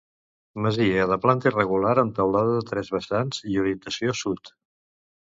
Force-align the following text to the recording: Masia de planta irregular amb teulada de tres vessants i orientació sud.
Masia 0.65 1.03
de 1.09 1.17
planta 1.25 1.49
irregular 1.49 1.91
amb 2.03 2.15
teulada 2.19 2.55
de 2.55 2.63
tres 2.69 2.89
vessants 2.95 3.43
i 3.57 3.61
orientació 3.65 4.15
sud. 4.23 4.51